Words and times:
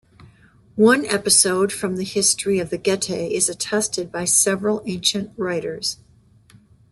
One 0.77 1.05
episode 1.05 1.71
from 1.71 1.95
the 1.95 2.03
history 2.03 2.57
of 2.57 2.71
the 2.71 2.79
Getae 2.79 3.29
is 3.33 3.49
attested 3.49 4.11
by 4.11 4.25
several 4.25 4.81
ancient 4.87 5.31
writers. 5.37 5.97